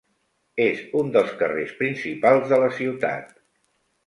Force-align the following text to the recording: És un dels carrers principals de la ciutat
És 0.63 0.79
un 1.01 1.11
dels 1.17 1.29
carrers 1.41 1.75
principals 1.83 2.49
de 2.53 2.61
la 2.65 2.71
ciutat 2.81 3.31